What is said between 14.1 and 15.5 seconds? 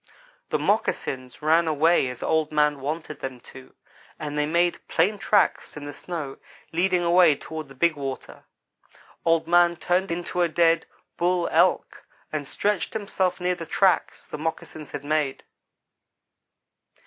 the moccasins had made.